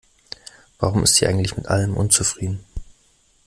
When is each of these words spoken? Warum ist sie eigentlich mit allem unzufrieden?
Warum 0.79 1.03
ist 1.03 1.13
sie 1.13 1.27
eigentlich 1.27 1.55
mit 1.55 1.67
allem 1.67 1.95
unzufrieden? 1.95 2.63